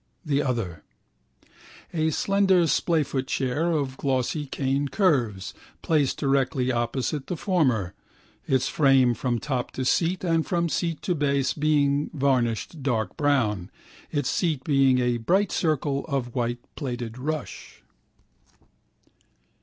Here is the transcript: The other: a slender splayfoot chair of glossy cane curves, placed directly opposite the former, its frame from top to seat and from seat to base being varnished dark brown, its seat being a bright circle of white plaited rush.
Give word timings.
The 0.25 0.41
other: 0.41 0.81
a 1.93 2.09
slender 2.09 2.63
splayfoot 2.63 3.27
chair 3.27 3.69
of 3.71 3.97
glossy 3.97 4.47
cane 4.47 4.87
curves, 4.87 5.53
placed 5.83 6.17
directly 6.17 6.71
opposite 6.71 7.27
the 7.27 7.37
former, 7.37 7.93
its 8.47 8.67
frame 8.67 9.13
from 9.13 9.37
top 9.37 9.69
to 9.73 9.85
seat 9.85 10.23
and 10.23 10.43
from 10.43 10.69
seat 10.69 11.03
to 11.03 11.13
base 11.13 11.53
being 11.53 12.09
varnished 12.15 12.81
dark 12.81 13.15
brown, 13.15 13.69
its 14.11 14.31
seat 14.31 14.63
being 14.63 14.97
a 14.97 15.17
bright 15.17 15.51
circle 15.51 16.03
of 16.07 16.33
white 16.33 16.61
plaited 16.75 17.19
rush. 17.19 17.83